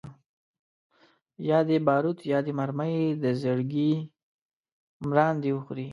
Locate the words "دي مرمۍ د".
2.45-3.25